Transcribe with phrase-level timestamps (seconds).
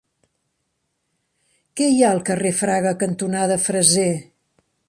[1.79, 4.11] Què hi ha al carrer Fraga cantonada Freser?